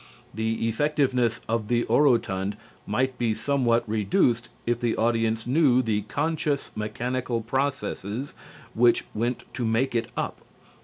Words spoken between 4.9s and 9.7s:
audience knew the conscious mechanical processes which went to